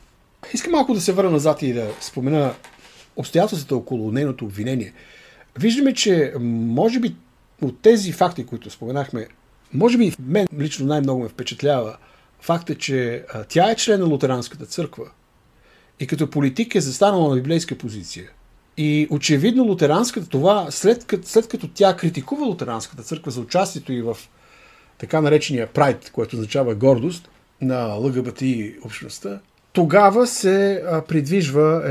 Искам 0.55 0.73
малко 0.73 0.95
да 0.95 1.01
се 1.01 1.13
върна 1.13 1.31
назад 1.31 1.63
и 1.63 1.73
да 1.73 1.91
спомена 2.01 2.55
обстоятелствата 3.17 3.77
около 3.77 4.13
нейното 4.13 4.45
обвинение. 4.45 4.93
Виждаме, 5.59 5.95
че 5.95 6.33
може 6.41 7.01
би 7.01 7.17
от 7.63 7.81
тези 7.81 8.13
факти, 8.13 8.47
които 8.47 8.71
споменахме, 8.71 9.27
може 9.75 9.99
би 9.99 10.13
мен 10.21 10.47
лично 10.59 10.87
най-много 10.87 11.23
ме 11.23 11.29
впечатлява 11.29 11.97
факта, 12.41 12.75
че 12.75 13.25
тя 13.49 13.71
е 13.71 13.77
член 13.77 14.01
на 14.01 14.07
Лутеранската 14.07 14.67
църква 14.67 15.05
и 16.01 16.07
като 16.07 16.31
политик 16.31 16.75
е 16.75 16.81
застанала 16.81 17.29
на 17.29 17.37
библейска 17.37 17.79
позиция. 17.79 18.31
И 18.77 19.09
очевидно 19.11 19.65
лутеранската, 19.65 20.29
това, 20.29 20.67
след 20.71 21.05
като, 21.05 21.29
след 21.29 21.49
като 21.49 21.69
тя 21.69 21.97
критикува 21.97 22.47
лутеранската 22.47 23.03
църква 23.03 23.31
за 23.31 23.41
участието 23.41 23.93
и 23.93 24.03
в 24.03 24.17
така 24.99 25.21
наречения 25.21 25.67
прайд, 25.67 26.11
което 26.13 26.37
означава 26.37 26.75
гордост 26.75 27.29
на 27.61 27.95
ЛГБТ 27.95 28.43
общността, 28.85 29.41
тогава 29.73 30.27
се 30.27 30.83
придвижва 31.09 31.83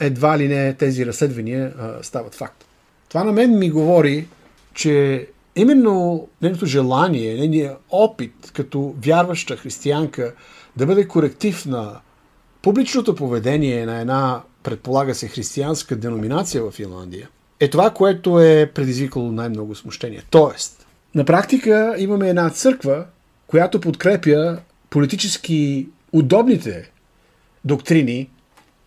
е, 0.00 0.06
едва 0.06 0.38
ли 0.38 0.48
не 0.48 0.74
тези 0.74 1.06
разследвания 1.06 1.72
стават 2.02 2.34
факт. 2.34 2.64
Това 3.08 3.24
на 3.24 3.32
мен 3.32 3.58
ми 3.58 3.70
говори, 3.70 4.26
че 4.74 5.26
именно 5.56 6.28
нейното 6.42 6.66
желание, 6.66 7.34
нейният 7.34 7.78
опит 7.90 8.50
като 8.54 8.94
вярваща 9.04 9.56
християнка 9.56 10.34
да 10.76 10.86
бъде 10.86 11.08
коректив 11.08 11.66
на 11.66 12.00
публичното 12.62 13.14
поведение 13.14 13.86
на 13.86 14.00
една, 14.00 14.42
предполага 14.62 15.14
се, 15.14 15.28
християнска 15.28 15.96
деноминация 15.96 16.62
в 16.62 16.70
Финландия, 16.70 17.28
е 17.60 17.70
това, 17.70 17.90
което 17.90 18.40
е 18.40 18.70
предизвикало 18.74 19.32
най-много 19.32 19.74
смущение. 19.74 20.22
Тоест, 20.30 20.86
на 21.14 21.24
практика 21.24 21.94
имаме 21.98 22.28
една 22.28 22.50
църква, 22.50 23.04
която 23.46 23.80
подкрепя 23.80 24.58
политически 24.90 25.88
удобните 26.12 26.90
доктрини, 27.64 28.30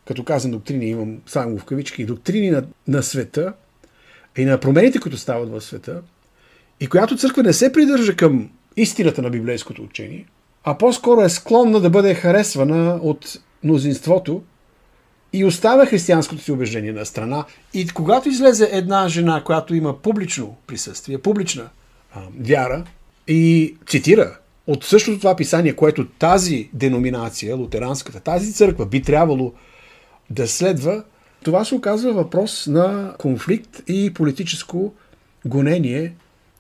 като 0.08 0.24
казвам 0.24 0.52
доктрини, 0.52 0.86
имам 0.86 1.18
само 1.26 1.58
в 1.58 1.66
кавички, 1.66 2.06
доктрини 2.06 2.50
на, 2.50 2.64
на 2.88 3.04
света 3.04 3.54
и 4.38 4.46
на 4.46 4.60
промените, 4.60 5.00
които 5.00 5.18
стават 5.18 5.50
в 5.50 5.62
света, 5.62 6.02
и 6.80 6.88
която 6.88 7.18
църква 7.18 7.44
не 7.44 7.54
се 7.54 7.72
придържа 7.72 8.16
към 8.16 8.50
истината 8.78 9.22
на 9.22 9.30
библейското 9.30 9.84
учение, 9.84 10.26
а 10.64 10.78
по-скоро 10.78 11.22
е 11.22 11.30
склонна 11.30 11.80
да 11.80 11.90
бъде 11.90 12.14
харесвана 12.14 13.00
от 13.02 13.40
мнозинството 13.64 14.44
и 15.34 15.46
оставя 15.46 15.86
християнското 15.86 16.42
си 16.42 16.52
убеждение 16.52 16.92
на 16.92 17.06
страна. 17.06 17.46
И 17.74 17.88
когато 17.88 18.30
излезе 18.30 18.70
една 18.72 19.08
жена, 19.08 19.44
която 19.44 19.76
има 19.76 20.02
публично 20.02 20.58
присъствие, 20.68 21.18
публична 21.18 21.70
а, 22.14 22.22
вяра 22.40 22.84
и 23.28 23.76
цитира 23.88 24.38
от 24.68 24.84
същото 24.84 25.18
това 25.18 25.36
писание, 25.36 25.76
което 25.76 26.08
тази 26.08 26.70
деноминация, 26.74 27.56
лутеранската, 27.56 28.20
тази 28.20 28.54
църква 28.54 28.86
би 28.86 29.02
трябвало 29.02 29.54
да 30.30 30.48
следва, 30.48 31.04
това 31.44 31.66
се 31.66 31.76
оказва 31.76 32.14
въпрос 32.14 32.68
на 32.68 33.16
конфликт 33.20 33.82
и 33.88 34.14
политическо 34.14 34.94
гонение 35.46 36.16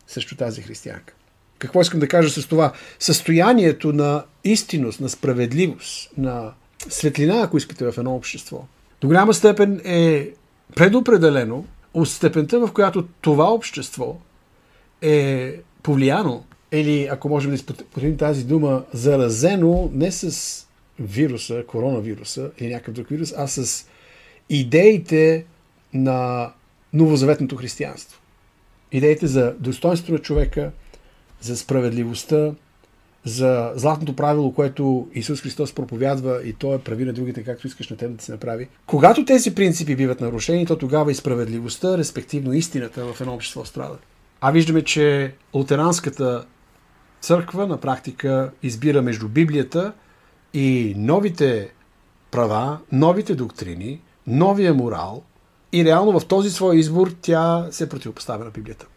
срещу 0.08 0.36
тази 0.36 0.62
християнка. 0.62 1.14
Какво 1.60 1.82
искам 1.82 2.00
да 2.00 2.08
кажа 2.08 2.42
с 2.42 2.48
това? 2.48 2.74
Състоянието 3.00 3.94
на 3.94 4.24
истинност, 4.44 5.02
на 5.02 5.10
справедливост, 5.10 6.12
на 6.18 6.52
светлина, 6.90 7.42
ако 7.42 7.58
искате, 7.58 7.92
в 7.92 7.98
едно 7.98 8.16
общество, 8.16 8.66
до 9.02 9.08
голяма 9.08 9.34
степен 9.34 9.82
е 9.86 10.30
предопределено 10.76 11.66
от 11.94 12.10
степента, 12.10 12.60
в 12.60 12.74
която 12.74 13.08
това 13.22 13.54
общество 13.54 14.18
е 15.02 15.54
повлияно 15.84 16.46
или, 16.72 17.08
ако 17.12 17.30
можем 17.30 17.52
да 17.52 17.56
изпотребим 17.56 18.18
тази 18.18 18.46
дума, 18.46 18.84
заразено 18.94 19.90
не 19.94 20.12
с 20.12 20.68
вируса, 21.00 21.64
коронавируса 21.68 22.52
или 22.60 22.74
някакъв 22.74 22.94
друг 22.94 23.08
вирус, 23.10 23.34
а 23.38 23.48
с 23.48 23.86
идеите 24.50 25.46
на 25.94 26.52
новозаветното 26.94 27.56
християнство. 27.56 28.20
Идеите 28.92 29.28
за 29.28 29.56
достоинство 29.60 30.14
на 30.14 30.20
човека, 30.20 30.72
за 31.42 31.58
справедливостта, 31.58 32.52
за 33.26 33.72
златното 33.76 34.16
правило, 34.16 34.54
което 34.54 35.08
Исус 35.14 35.42
Христос 35.42 35.74
проповядва 35.74 36.42
и 36.44 36.54
то 36.54 36.74
е 36.74 36.80
прави 36.80 37.06
на 37.06 37.14
другите 37.14 37.44
както 37.44 37.68
искаш 37.68 37.90
на 37.90 37.98
теб 37.98 38.16
да 38.16 38.24
се 38.24 38.32
направи. 38.32 38.68
Когато 38.86 39.26
тези 39.26 39.56
принципи 39.56 39.96
биват 39.96 40.22
нарушени, 40.22 40.66
то 40.66 40.78
тогава 40.78 41.12
и 41.12 41.16
справедливостта, 41.16 41.98
респективно 41.98 42.54
истината 42.54 43.14
в 43.14 43.22
едно 43.22 43.34
общество 43.34 43.66
страда. 43.66 43.98
А 44.42 44.52
виждаме, 44.52 44.82
че 44.82 45.34
лутеранската 45.54 46.46
църква 47.28 47.68
на 47.68 47.78
практика 47.78 48.52
избира 48.64 49.02
между 49.02 49.28
Библията 49.30 49.94
и 50.54 50.94
новите 50.98 51.70
права, 52.32 52.80
новите 52.92 53.36
доктрини, 53.36 54.02
новия 54.28 54.74
морал 54.74 55.24
и 55.74 55.86
реално 55.86 56.20
в 56.20 56.26
този 56.26 56.50
свой 56.50 56.78
избор 56.78 57.14
тя 57.22 57.68
се 57.72 57.90
противопоставя 57.90 58.44
на 58.46 58.52
Библията 58.52 58.88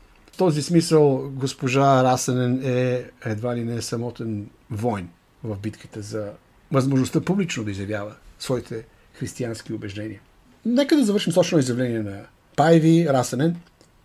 този 0.41 0.63
смисъл 0.63 1.31
госпожа 1.31 2.05
Расенен 2.05 2.61
е 2.65 3.05
едва 3.25 3.57
ли 3.57 3.65
не 3.65 3.83
самотен 3.83 4.47
войн 4.71 5.09
в 5.45 5.57
битката 5.59 6.03
за 6.03 6.33
възможността 6.73 7.21
публично 7.21 7.65
да 7.65 7.71
изявява 7.71 8.15
своите 8.39 8.85
християнски 9.15 9.73
убеждения. 9.73 10.21
Нека 10.65 10.97
да 10.97 11.05
завършим 11.05 11.33
точно 11.33 11.59
изявление 11.59 12.03
на 12.03 12.21
Пайви 12.57 13.07
Расенен, 13.09 13.57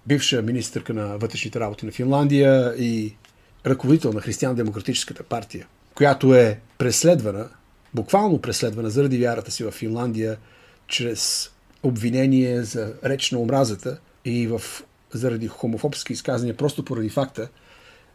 бивша 0.07 0.41
министърка 0.41 0.93
на 0.93 1.17
вътрешните 1.17 1.59
работи 1.59 1.85
на 1.85 1.91
Финландия 1.91 2.75
и 2.77 3.15
ръководител 3.65 4.13
на 4.13 4.21
Християн-демократическата 4.21 5.23
партия, 5.23 5.67
която 5.95 6.35
е 6.35 6.59
преследвана, 6.77 7.49
буквално 7.93 8.41
преследвана 8.41 8.89
заради 8.89 9.17
вярата 9.17 9.51
си 9.51 9.63
в 9.63 9.71
Финландия, 9.71 10.37
чрез 10.87 11.51
обвинение 11.83 12.63
за 12.63 12.93
реч 13.05 13.31
на 13.31 13.39
омразата 13.39 13.97
и 14.25 14.47
в 14.47 14.61
заради 15.13 15.47
хомофобски 15.47 16.13
изказания, 16.13 16.57
просто 16.57 16.85
поради 16.85 17.09
факта, 17.09 17.47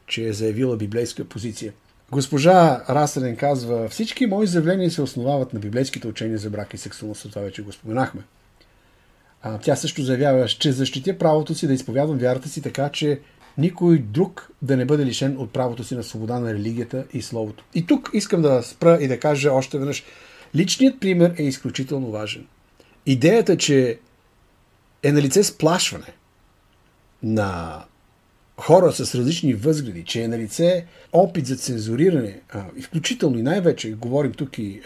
че 0.06 0.24
е 0.24 0.32
заявила 0.32 0.76
библейска 0.76 1.24
позиция. 1.24 1.72
Госпожа 2.10 2.84
Расълен 2.88 3.36
казва, 3.36 3.88
всички 3.88 4.26
мои 4.26 4.46
заявления 4.46 4.90
се 4.90 5.02
основават 5.02 5.52
на 5.52 5.60
библейските 5.60 6.08
учения 6.08 6.38
за 6.38 6.50
брак 6.50 6.74
и 6.74 6.78
сексуалност. 6.78 7.30
Това 7.30 7.42
вече 7.42 7.62
го 7.62 7.72
споменахме. 7.72 8.22
А, 9.42 9.58
тя 9.58 9.76
също 9.76 10.02
заявява, 10.02 10.46
че 10.46 10.72
защитя 10.72 11.18
правото 11.18 11.54
си 11.54 11.66
да 11.66 11.72
изповядвам 11.72 12.18
вярата 12.18 12.48
си 12.48 12.62
така, 12.62 12.88
че 12.88 13.20
никой 13.60 13.98
друг 13.98 14.50
да 14.62 14.76
не 14.76 14.84
бъде 14.84 15.06
лишен 15.06 15.38
от 15.38 15.52
правото 15.52 15.84
си 15.84 15.94
на 15.94 16.02
свобода 16.02 16.38
на 16.38 16.54
религията 16.54 17.04
и 17.12 17.22
словото. 17.22 17.64
И 17.74 17.86
тук 17.86 18.10
искам 18.12 18.42
да 18.42 18.62
спра 18.62 18.98
и 19.00 19.08
да 19.08 19.20
кажа 19.20 19.52
още 19.52 19.78
веднъж. 19.78 20.04
Личният 20.54 21.00
пример 21.00 21.34
е 21.38 21.42
изключително 21.42 22.10
важен. 22.10 22.46
Идеята, 23.06 23.56
че 23.56 23.98
е 25.02 25.12
на 25.12 25.22
лице 25.22 25.44
сплашване 25.44 26.12
на 27.22 27.82
хора 28.56 28.92
с 28.92 29.14
различни 29.14 29.54
възгледи, 29.54 30.04
че 30.04 30.22
е 30.22 30.28
на 30.28 30.38
лице 30.38 30.86
опит 31.12 31.46
за 31.46 31.56
цензуриране, 31.56 32.40
а, 32.50 32.64
и 32.76 32.82
включително 32.82 33.38
и 33.38 33.42
най-вече, 33.42 33.92
говорим 33.92 34.32
тук 34.32 34.58
и 34.58 34.80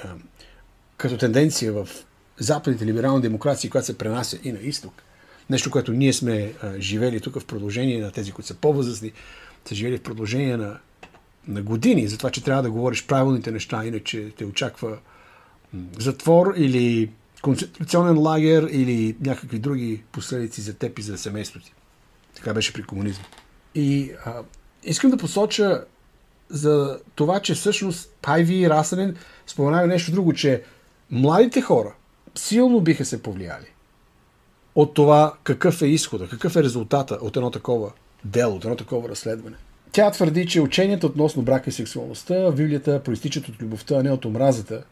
като 0.96 1.18
тенденция 1.18 1.72
в 1.72 1.88
западните 2.38 2.86
либерални 2.86 3.22
демокрации, 3.22 3.70
която 3.70 3.86
се 3.86 3.98
пренася 3.98 4.38
и 4.44 4.52
на 4.52 4.58
изток, 4.58 5.02
нещо, 5.50 5.70
което 5.70 5.92
ние 5.92 6.12
сме 6.12 6.52
а, 6.62 6.80
живели 6.80 7.20
тук 7.20 7.40
в 7.40 7.44
продължение 7.44 8.00
на 8.00 8.10
тези, 8.10 8.32
които 8.32 8.48
са 8.48 8.54
по-възрастни, 8.54 9.12
са 9.64 9.74
живели 9.74 9.98
в 9.98 10.02
продължение 10.02 10.56
на, 10.56 10.78
на 11.48 11.62
години, 11.62 12.08
за 12.08 12.18
това, 12.18 12.30
че 12.30 12.44
трябва 12.44 12.62
да 12.62 12.70
говориш 12.70 13.06
правилните 13.06 13.50
неща, 13.50 13.84
иначе 13.84 14.30
те 14.38 14.44
очаква 14.44 14.98
затвор 15.98 16.54
или 16.56 17.10
концентрационен 17.42 18.18
лагер 18.18 18.68
или 18.72 19.16
някакви 19.20 19.58
други 19.58 20.02
последици 20.12 20.60
за 20.60 20.74
теб 20.74 20.98
и 20.98 21.02
за 21.02 21.18
семейството 21.18 21.66
ти. 21.66 21.72
Така 22.34 22.54
беше 22.54 22.72
при 22.72 22.82
комунизма. 22.82 23.24
И 23.74 24.12
а, 24.24 24.34
искам 24.84 25.10
да 25.10 25.16
посоча 25.16 25.84
за 26.48 26.98
това, 27.14 27.40
че 27.40 27.54
всъщност 27.54 28.10
Пайви 28.22 28.54
и 28.54 28.70
Расанен 28.70 29.16
споменава 29.46 29.86
нещо 29.86 30.12
друго, 30.12 30.32
че 30.32 30.62
младите 31.10 31.60
хора 31.60 31.94
силно 32.34 32.80
биха 32.80 33.04
се 33.04 33.22
повлияли 33.22 33.73
от 34.74 34.94
това 34.94 35.34
какъв 35.44 35.82
е 35.82 35.86
изхода, 35.86 36.28
какъв 36.28 36.56
е 36.56 36.62
резултата 36.62 37.18
от 37.20 37.36
едно 37.36 37.50
такова 37.50 37.92
дело, 38.24 38.56
от 38.56 38.64
едно 38.64 38.76
такова 38.76 39.08
разследване. 39.08 39.56
Тя 39.92 40.10
твърди, 40.10 40.46
че 40.46 40.60
ученията 40.60 41.06
относно 41.06 41.42
брака 41.42 41.70
и 41.70 41.72
сексуалността 41.72 42.34
в 42.34 42.54
Библията 42.54 43.02
проистичат 43.02 43.48
от 43.48 43.62
любовта, 43.62 43.96
а 43.96 44.02
не 44.02 44.10
от 44.10 44.24
омразата. 44.24 44.84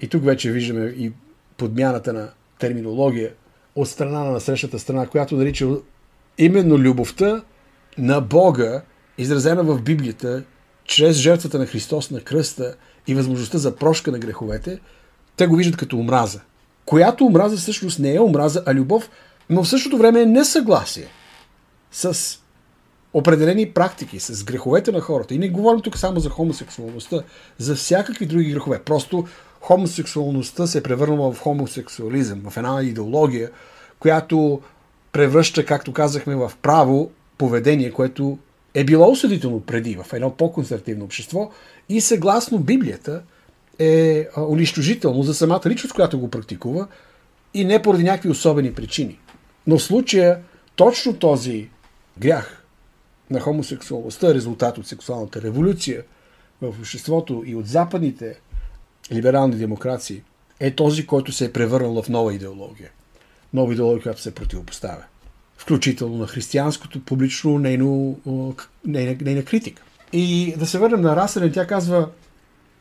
И 0.00 0.08
тук 0.08 0.24
вече 0.24 0.52
виждаме 0.52 0.84
и 0.84 1.12
подмяната 1.56 2.12
на 2.12 2.30
терминология 2.58 3.32
от 3.74 3.88
страна 3.88 4.24
на 4.24 4.40
срещата 4.40 4.78
страна, 4.78 5.06
която 5.06 5.36
нарича 5.36 5.68
именно 6.38 6.78
любовта 6.78 7.42
на 7.98 8.20
Бога, 8.20 8.82
изразена 9.18 9.62
в 9.62 9.82
Библията, 9.82 10.44
чрез 10.84 11.16
жертвата 11.16 11.58
на 11.58 11.66
Христос 11.66 12.10
на 12.10 12.20
кръста 12.20 12.74
и 13.06 13.14
възможността 13.14 13.58
за 13.58 13.76
прошка 13.76 14.10
на 14.10 14.18
греховете, 14.18 14.80
те 15.36 15.46
го 15.46 15.56
виждат 15.56 15.76
като 15.76 15.98
омраза. 15.98 16.40
Която 16.88 17.26
омраза 17.26 17.56
всъщност 17.56 17.98
не 17.98 18.14
е 18.14 18.20
омраза, 18.20 18.62
а 18.66 18.74
любов, 18.74 19.10
но 19.50 19.64
в 19.64 19.68
същото 19.68 19.98
време 19.98 20.20
е 20.20 20.26
несъгласие 20.26 21.06
с 21.92 22.38
определени 23.12 23.70
практики, 23.70 24.20
с 24.20 24.44
греховете 24.44 24.92
на 24.92 25.00
хората. 25.00 25.34
И 25.34 25.38
не 25.38 25.48
говорим 25.48 25.80
тук 25.80 25.98
само 25.98 26.20
за 26.20 26.30
хомосексуалността, 26.30 27.22
за 27.58 27.74
всякакви 27.74 28.26
други 28.26 28.52
грехове. 28.52 28.78
Просто 28.82 29.26
хомосексуалността 29.60 30.66
се 30.66 30.78
е 30.78 30.82
превърнала 30.82 31.32
в 31.32 31.40
хомосексуализъм, 31.40 32.42
в 32.50 32.56
една 32.56 32.82
идеология, 32.82 33.50
която 33.98 34.60
превръща, 35.12 35.64
както 35.64 35.92
казахме, 35.92 36.36
в 36.36 36.52
право 36.62 37.10
поведение, 37.38 37.92
което 37.92 38.38
е 38.74 38.84
било 38.84 39.10
осъдително 39.10 39.60
преди 39.60 39.96
в 39.96 40.12
едно 40.12 40.30
по-консервативно 40.30 41.04
общество 41.04 41.50
и 41.88 42.00
съгласно 42.00 42.58
Библията 42.58 43.22
е 43.78 44.28
унищожително 44.36 45.22
за 45.22 45.34
самата 45.34 45.62
личност, 45.66 45.94
която 45.94 46.18
го 46.18 46.30
практикува 46.30 46.86
и 47.54 47.64
не 47.64 47.82
поради 47.82 48.04
някакви 48.04 48.30
особени 48.30 48.74
причини. 48.74 49.18
Но 49.66 49.78
в 49.78 49.82
случая 49.82 50.40
точно 50.76 51.16
този 51.16 51.68
грях 52.18 52.64
на 53.30 53.40
хомосексуалността, 53.40 54.34
резултат 54.34 54.78
от 54.78 54.86
сексуалната 54.86 55.42
революция 55.42 56.02
в 56.62 56.68
обществото 56.68 57.42
и 57.46 57.54
от 57.54 57.66
западните 57.66 58.40
либерални 59.12 59.56
демокрации, 59.56 60.22
е 60.60 60.70
този, 60.70 61.06
който 61.06 61.32
се 61.32 61.44
е 61.44 61.52
превърнал 61.52 62.02
в 62.02 62.08
нова 62.08 62.34
идеология. 62.34 62.90
Нова 63.54 63.72
идеология, 63.72 64.02
която 64.02 64.20
се 64.20 64.34
противопоставя 64.34 65.04
включително 65.58 66.16
на 66.16 66.26
християнското 66.26 67.04
публично 67.04 67.58
нейно, 67.58 68.18
нейна, 68.86 69.16
нейна 69.20 69.44
критика. 69.44 69.82
И 70.12 70.54
да 70.58 70.66
се 70.66 70.78
върнем 70.78 71.00
на 71.00 71.16
Раселен, 71.16 71.52
тя 71.52 71.66
казва, 71.66 72.08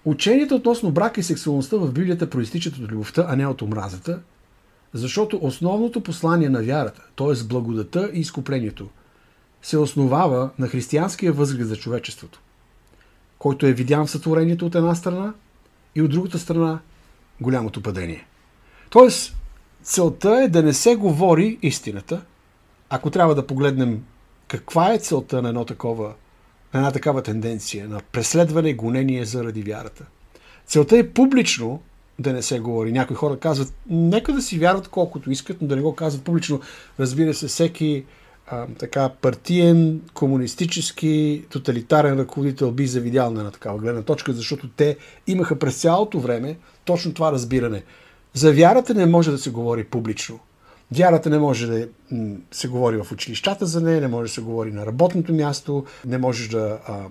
ученията 0.10 0.56
относно 0.56 0.91
брака 0.91 1.20
и 1.20 1.24
сексуалността 1.24 1.78
в 1.78 1.91
Библията 1.91 2.30
проистичат 2.30 2.78
от 2.78 2.91
любовта, 2.91 3.26
а 3.30 3.36
не 3.36 3.48
от 3.48 3.62
омразата, 3.62 4.20
защото 4.93 5.39
основното 5.41 6.02
послание 6.02 6.50
на 6.50 6.63
вярата, 6.63 7.02
т.е. 7.15 7.43
благодата 7.43 8.12
и 8.13 8.20
изкуплението, 8.20 8.89
се 9.62 9.78
основава 9.78 10.50
на 10.60 10.67
християнския 10.67 11.34
възглед 11.34 11.67
за 11.67 11.76
човечеството, 11.76 12.41
който 13.39 13.65
е 13.65 13.74
видян 13.74 14.06
в 14.06 14.12
сътворението 14.12 14.65
от 14.65 14.76
една 14.76 14.96
страна 14.96 15.34
и 15.96 16.02
от 16.02 16.12
другата 16.12 16.39
страна 16.39 16.80
голямото 17.41 17.82
падение. 17.82 18.28
Тоест, 18.89 19.36
целта 19.84 20.43
е 20.43 20.48
да 20.48 20.63
не 20.63 20.74
се 20.74 20.96
говори 20.96 21.60
истината– 21.62 22.22
ако 22.89 23.10
трябва 23.10 23.36
да 23.36 23.48
погледнем 23.48 24.04
каква 24.48 24.93
е 24.93 25.00
целта 25.00 25.41
на 25.41 25.50
едно 25.50 25.65
такова, 25.65 26.13
една 26.73 26.91
такава 26.91 27.21
тенденция, 27.21 27.88
на 27.88 28.01
преследване 28.12 28.69
и 28.69 28.73
гонение 28.73 29.25
заради 29.25 29.62
вярата. 29.62 30.06
Целта 30.67 30.97
е 30.97 31.10
публично 31.10 31.82
да 32.19 32.34
не 32.34 32.41
се 32.41 32.60
говори. 32.60 32.91
Някои 32.91 33.15
хора 33.15 33.39
казват, 33.39 33.73
нека 33.89 34.34
да 34.34 34.41
си 34.41 34.60
вярват 34.60 34.88
колкото 34.88 35.32
искат, 35.32 35.62
но 35.62 35.67
да 35.67 35.75
не 35.75 35.82
го 35.82 35.95
казват 35.95 36.23
публично. 36.23 36.62
Разбира 36.99 37.34
се, 37.34 37.47
всеки 37.47 38.06
а, 38.47 38.67
така 38.80 39.10
партиен, 39.10 40.01
комунистически, 40.13 41.45
тоталитарен 41.49 42.19
ръководител 42.19 42.71
би 42.71 42.88
завидял 42.88 43.32
на 43.32 43.51
такава 43.51 43.77
гледна 43.77 44.01
точка, 44.01 44.34
защото 44.34 44.69
те 44.69 44.97
имаха 45.27 45.60
през 45.60 45.82
цялото 45.82 46.19
време 46.19 46.58
точно 46.86 47.13
това 47.13 47.32
разбиране. 47.32 47.84
За 48.34 48.53
вярата 48.53 48.93
не 48.93 49.06
може 49.06 49.32
да 49.32 49.38
се 49.38 49.49
говори 49.49 49.84
публично. 49.84 50.39
Вярата 50.91 51.30
не 51.30 51.39
може 51.39 51.67
да 51.67 51.88
се 52.52 52.67
говори 52.67 52.97
в 52.97 53.12
училищата 53.12 53.65
за 53.65 53.82
нея, 53.82 54.02
не 54.02 54.08
може 54.08 54.30
да 54.30 54.34
се 54.34 54.41
говори 54.41 54.71
на 54.71 54.86
работното 54.86 55.34
място, 55.34 55.86
не 56.06 56.17
можеш 56.17 56.47
да 56.47 56.80
а, 56.88 57.06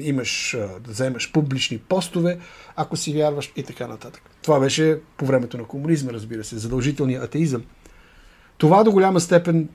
имаш, 0.00 0.56
да 0.80 0.90
вземаш 0.90 1.32
публични 1.32 1.78
постове, 1.78 2.38
ако 2.76 2.96
си 2.96 3.14
вярваш 3.14 3.52
и 3.56 3.62
така 3.62 3.86
нататък. 3.86 4.22
Това 4.42 4.60
беше 4.60 5.00
по 5.16 5.26
времето 5.26 5.58
на 5.58 5.64
комунизма, 5.64 6.12
разбира 6.12 6.44
се, 6.44 6.58
задължителният 6.58 7.24
атеизъм. 7.24 7.64
Това 8.58 8.84
до 8.84 8.92
голяма 8.92 9.20
степен 9.20 9.68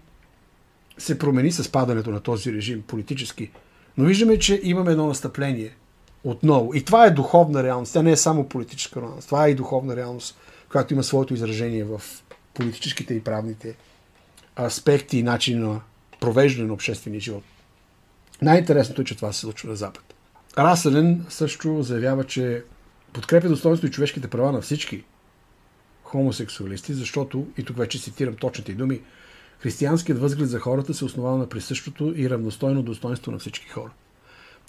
се 0.98 1.20
промени 1.20 1.52
с 1.52 1.72
падането 1.72 2.12
на 2.12 2.20
този 2.20 2.54
режим 2.54 2.82
политически. 2.82 3.52
Но 3.98 4.06
виждаме, 4.06 4.40
че 4.40 4.62
имаме 4.64 4.92
едно 4.92 5.08
настъпление 5.08 5.76
отново. 6.24 6.74
И 6.74 6.84
това 6.84 7.06
е 7.06 7.12
духовна 7.12 7.64
реалност. 7.64 7.94
Тя 7.94 8.02
не 8.02 8.12
е 8.12 8.18
само 8.18 8.50
политическа 8.50 9.02
реалност. 9.02 9.28
Това 9.28 9.48
е 9.48 9.50
и 9.50 9.56
духовна 9.56 9.96
реалност, 9.96 10.38
която 10.72 10.94
има 10.94 11.04
своето 11.04 11.34
изражение 11.34 11.84
в 11.84 12.02
политическите 12.58 13.14
и 13.14 13.24
правните 13.24 13.76
аспекти 14.60 15.18
и 15.18 15.24
начин 15.24 15.60
на 15.60 15.82
провеждане 16.20 16.68
на 16.68 16.74
обществения 16.74 17.22
живот. 17.22 17.44
Най-интересното 18.42 19.02
е, 19.02 19.06
че 19.06 19.16
това 19.16 19.34
се 19.34 19.40
случва 19.40 19.70
на 19.70 19.76
Запад. 19.76 20.14
Раселен 20.58 21.26
също 21.30 21.84
заявява, 21.84 22.24
че 22.24 22.64
подкрепя 23.14 23.50
достоинството 23.50 23.88
и 23.88 23.92
човешките 23.92 24.28
права 24.28 24.52
на 24.52 24.62
всички 24.62 25.04
хомосексуалисти, 26.04 26.94
защото, 26.94 27.48
и 27.58 27.64
тук 27.64 27.78
вече 27.78 28.00
цитирам 28.00 28.36
точните 28.36 28.74
думи, 28.74 29.02
християнският 29.60 30.20
възглед 30.20 30.50
за 30.50 30.60
хората 30.60 30.94
се 30.94 31.06
основава 31.06 31.38
на 31.38 31.50
присъщото 31.50 32.14
и 32.16 32.30
равностойно 32.30 32.84
достоинство 32.84 33.32
на 33.32 33.40
всички 33.40 33.70
хора. 33.70 33.92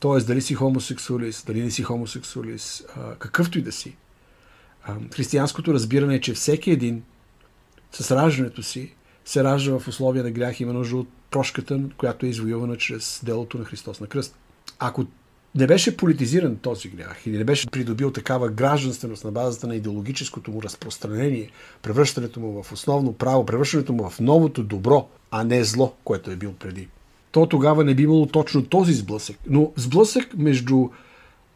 Тоест, 0.01 0.27
дали 0.27 0.43
си 0.43 0.55
хомосексуалист, 0.55 1.47
дали 1.47 1.63
не 1.63 1.71
си 1.71 1.83
хомосексуалист, 1.83 2.87
какъвто 3.19 3.59
и 3.59 3.63
да 3.63 3.73
си. 3.73 3.97
Християнското 5.15 5.75
разбиране 5.75 6.15
е, 6.15 6.21
че 6.21 6.35
всеки 6.35 6.71
един 6.71 7.03
с 7.93 8.17
раждането 8.17 8.63
си 8.63 8.95
се 9.25 9.45
ражда 9.45 9.79
в 9.79 9.89
условия 9.89 10.25
на 10.25 10.31
грях, 10.31 10.61
има 10.61 10.73
нужда 10.73 10.97
от 10.97 11.09
прошката, 11.31 11.81
която 11.97 12.27
е 12.27 12.29
извоювана 12.29 12.77
чрез 12.77 13.21
делото 13.25 13.59
на 13.59 13.65
Христос 13.65 14.01
на 14.01 14.07
кръст. 14.07 14.37
Ако 14.79 15.07
не 15.55 15.67
беше 15.67 15.97
политизиран 15.97 16.57
този 16.57 16.89
грях 16.89 17.27
или 17.27 17.39
не 17.39 17.45
беше 17.45 17.67
придобил 17.67 18.11
такава 18.11 18.49
гражданственост 18.49 19.25
на 19.25 19.33
базата 19.33 19.67
на 19.67 19.77
идеологическото 19.77 20.51
му 20.51 20.63
разпространение, 20.63 21.51
превръщането 21.83 22.41
му 22.41 22.63
в 22.63 22.73
основно 22.73 23.13
право, 23.13 23.47
превръщането 23.47 23.93
му 23.93 24.11
в 24.11 24.21
новото 24.21 24.63
добро, 24.63 25.09
а 25.31 25.45
не 25.45 25.65
зло, 25.65 25.95
което 26.05 26.31
е 26.31 26.37
бил 26.37 26.53
преди, 26.53 26.89
то 27.31 27.47
тогава 27.47 27.85
не 27.85 27.95
би 27.95 28.03
имало 28.03 28.27
точно 28.27 28.67
този 28.67 28.95
сблъсък. 28.95 29.37
Но 29.51 29.73
сблъсък 29.77 30.37
между 30.37 30.89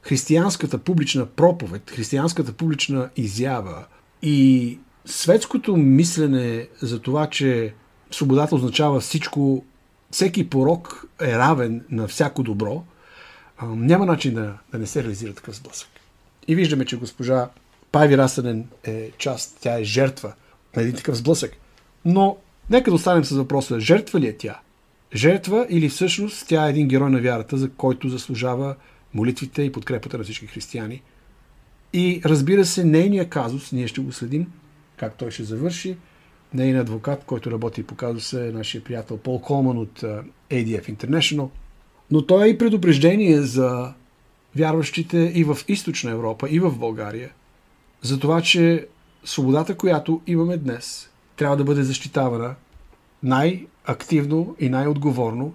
християнската 0.03 0.79
публична 0.79 1.27
проповед, 1.27 1.91
християнската 1.91 2.53
публична 2.53 3.11
изява 3.17 3.85
и 4.23 4.79
светското 5.05 5.77
мислене 5.77 6.69
за 6.83 6.99
това, 6.99 7.31
че 7.31 7.75
свободата 8.11 8.55
означава 8.55 9.01
всичко 9.01 9.65
всеки 10.11 10.51
порок 10.51 11.07
е 11.21 11.39
равен 11.39 11.85
на 11.91 12.09
всяко 12.09 12.43
добро, 12.43 12.85
няма 13.63 14.07
начин 14.07 14.35
да, 14.35 14.59
да 14.73 14.79
не 14.79 14.87
се 14.87 15.03
реализира 15.03 15.35
такъв 15.35 15.57
сблъсък. 15.57 15.89
И 16.49 16.55
виждаме, 16.55 16.85
че 16.85 16.97
госпожа 16.97 17.49
Пави 17.93 18.19
Расанен 18.19 18.69
е 18.85 19.11
част, 19.19 19.59
тя 19.61 19.79
е 19.79 19.85
жертва 19.85 20.33
на 20.77 20.83
един 20.83 20.95
такъв 20.95 21.17
сблъсък. 21.17 21.53
Но 22.05 22.37
нека 22.71 22.91
да 22.91 22.95
останем 22.95 23.25
с 23.25 23.31
въпроса, 23.31 23.81
жертва 23.81 24.21
ли 24.21 24.27
е 24.27 24.37
тя? 24.37 24.61
Жертва 25.15 25.67
или 25.71 25.89
всъщност 25.89 26.49
тя 26.49 26.67
е 26.67 26.71
един 26.71 26.89
герой 26.89 27.11
на 27.11 27.21
вярата, 27.21 27.57
за 27.57 27.71
който 27.71 28.09
заслужава 28.09 28.77
молитвите 29.15 29.63
и 29.63 29.73
подкрепата 29.73 30.19
на 30.19 30.25
всички 30.25 30.47
християни. 30.47 31.03
И 31.93 32.23
разбира 32.25 32.65
се, 32.65 32.85
нейният 32.85 33.29
казус, 33.29 33.73
ние 33.73 33.89
ще 33.89 34.01
го 34.01 34.13
следим, 34.13 34.47
как 34.97 35.17
той 35.17 35.31
ще 35.31 35.45
завърши. 35.45 35.97
Нейният 36.55 36.83
адвокат, 36.83 37.25
който 37.25 37.51
работи 37.51 37.83
по 37.83 37.95
казуса 37.95 38.47
е 38.47 38.53
нашия 38.53 38.85
приятел 38.85 39.17
Пол 39.17 39.41
Колман 39.41 39.79
от 39.79 40.01
ADF 40.51 40.97
International. 40.97 41.49
Но 42.11 42.27
той 42.27 42.47
е 42.47 42.49
и 42.49 42.59
предупреждение 42.59 43.43
за 43.43 43.93
вярващите 44.57 45.19
и 45.35 45.45
в 45.45 45.59
Източна 45.69 46.11
Европа, 46.11 46.49
и 46.51 46.61
в 46.61 46.79
България, 46.79 47.31
за 48.03 48.21
това, 48.21 48.41
че 48.41 48.87
свободата, 49.25 49.77
която 49.77 50.21
имаме 50.27 50.57
днес, 50.57 51.11
трябва 51.37 51.57
да 51.57 51.65
бъде 51.65 51.83
защитавана 51.83 52.55
най-активно 53.23 54.57
и 54.61 54.69
най-отговорно, 54.69 55.55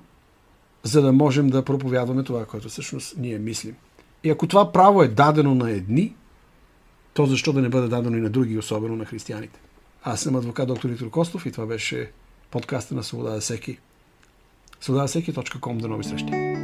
за 0.84 1.02
да 1.02 1.12
можем 1.12 1.48
да 1.48 1.66
проповядваме 1.66 2.24
това, 2.24 2.46
което 2.46 2.70
всъщност 2.70 3.18
ние 3.18 3.40
мислим. 3.40 3.76
И 4.24 4.30
ако 4.30 4.48
това 4.48 4.72
право 4.72 5.04
е 5.04 5.08
дадено 5.08 5.56
на 5.56 5.72
едни, 5.72 6.16
то 7.18 7.26
защо 7.26 7.54
да 7.54 7.62
не 7.62 7.70
бъде 7.70 7.88
дадено 7.88 8.18
и 8.18 8.22
на 8.22 8.30
други, 8.30 8.58
особено 8.58 8.96
на 8.96 9.06
християните? 9.06 9.60
Аз 10.04 10.22
съм 10.22 10.36
адвокат 10.36 10.68
доктор 10.68 10.90
Виктор 10.90 11.10
Костов 11.10 11.46
и 11.46 11.52
това 11.52 11.66
беше 11.66 12.12
подкаста 12.52 12.96
на 12.96 13.04
Свобода 13.04 13.32
за 13.32 13.42
всеки. 13.42 13.78
Свобода 14.82 15.08
за 15.08 15.08
всеки.com. 15.08 15.78
До 15.78 15.88
нови 15.88 16.04
срещи! 16.04 16.57